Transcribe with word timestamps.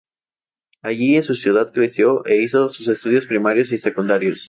Allí 0.81 1.15
en 1.15 1.21
su 1.21 1.35
ciudad 1.35 1.71
creció 1.71 2.25
e 2.25 2.41
hizo 2.41 2.69
sus 2.69 2.87
estudios 2.87 3.27
primarios 3.27 3.71
y 3.71 3.77
secundarios. 3.77 4.39